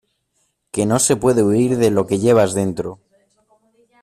[0.73, 3.01] que no se puede huir de lo que llevas dentro...